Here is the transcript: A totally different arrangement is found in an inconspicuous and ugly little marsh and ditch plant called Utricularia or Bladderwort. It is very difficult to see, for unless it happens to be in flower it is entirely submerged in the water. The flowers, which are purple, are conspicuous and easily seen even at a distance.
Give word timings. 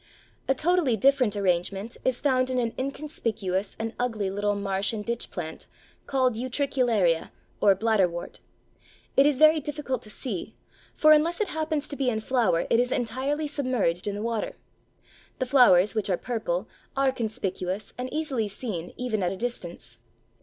A 0.47 0.55
totally 0.55 0.97
different 0.97 1.35
arrangement 1.35 1.95
is 2.03 2.21
found 2.21 2.49
in 2.49 2.57
an 2.57 2.73
inconspicuous 2.75 3.75
and 3.77 3.93
ugly 3.99 4.31
little 4.31 4.55
marsh 4.55 4.93
and 4.93 5.05
ditch 5.05 5.29
plant 5.29 5.67
called 6.07 6.33
Utricularia 6.33 7.29
or 7.59 7.75
Bladderwort. 7.75 8.39
It 9.15 9.27
is 9.27 9.37
very 9.37 9.59
difficult 9.59 10.01
to 10.01 10.09
see, 10.09 10.55
for 10.95 11.11
unless 11.11 11.39
it 11.39 11.49
happens 11.49 11.87
to 11.87 11.95
be 11.95 12.09
in 12.09 12.19
flower 12.19 12.65
it 12.71 12.79
is 12.79 12.91
entirely 12.91 13.45
submerged 13.45 14.07
in 14.07 14.15
the 14.15 14.23
water. 14.23 14.55
The 15.37 15.45
flowers, 15.45 15.93
which 15.93 16.09
are 16.09 16.17
purple, 16.17 16.67
are 16.97 17.11
conspicuous 17.11 17.93
and 17.95 18.11
easily 18.11 18.47
seen 18.47 18.95
even 18.97 19.21
at 19.21 19.31
a 19.31 19.37
distance. 19.37 19.99